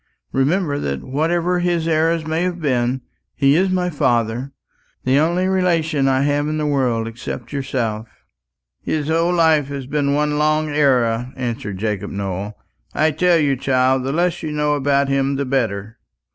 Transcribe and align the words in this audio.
Remember 0.31 0.79
that 0.79 1.03
whatever 1.03 1.59
his 1.59 1.87
errors 1.87 2.25
may 2.25 2.41
have 2.41 2.59
been, 2.59 3.01
he 3.35 3.55
is 3.55 3.69
my 3.69 3.91
father 3.91 4.51
the 5.03 5.19
only 5.19 5.45
relation 5.45 6.07
I 6.07 6.21
have 6.23 6.47
in 6.47 6.57
the 6.57 6.65
world 6.65 7.07
except 7.07 7.53
yourself." 7.53 8.07
"His 8.81 9.09
whole 9.09 9.31
life 9.31 9.67
has 9.67 9.85
been 9.85 10.15
one 10.15 10.39
long 10.39 10.69
error," 10.69 11.31
answered 11.35 11.77
Jacob 11.77 12.09
Nowell. 12.09 12.57
"I 12.95 13.11
tell 13.11 13.37
you, 13.37 13.55
child, 13.55 14.03
the 14.03 14.11
less 14.11 14.41
you 14.41 14.51
know 14.51 14.73
of 14.73 15.07
him 15.07 15.35
the 15.35 15.45
better." 15.45 15.99